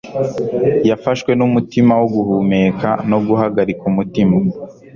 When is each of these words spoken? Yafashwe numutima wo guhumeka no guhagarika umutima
Yafashwe 0.89 1.31
numutima 1.39 1.93
wo 1.99 2.07
guhumeka 2.15 2.89
no 3.09 3.17
guhagarika 3.27 3.83
umutima 3.91 4.35